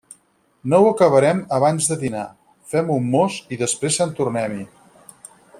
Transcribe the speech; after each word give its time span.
No 0.71 0.79
ho 0.83 0.87
acabarem 0.91 1.43
abans 1.57 1.91
de 1.91 1.99
dinar. 2.05 2.25
Fem 2.73 2.91
un 2.97 3.07
mos 3.17 3.39
i 3.57 3.63
després 3.63 4.03
sant 4.03 4.19
tornem-hi! 4.23 4.69